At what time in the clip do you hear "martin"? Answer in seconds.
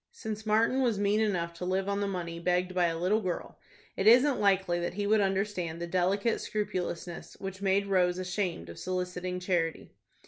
0.47-0.81